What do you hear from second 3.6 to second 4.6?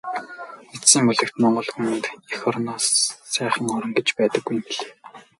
орон гэж байдаггүй